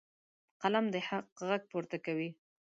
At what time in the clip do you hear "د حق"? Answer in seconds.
0.93-1.27